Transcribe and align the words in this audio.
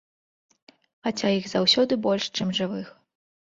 Хаця 1.09 1.29
іх 1.41 1.45
заўсёды 1.53 1.93
больш, 2.07 2.25
чым 2.35 2.47
жывых. 2.63 2.93